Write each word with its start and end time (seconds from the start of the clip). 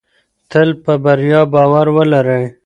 تل 0.51 0.69
په 0.83 0.93
بریا 1.03 1.41
باور 1.53 1.87
ولرئ. 1.95 2.45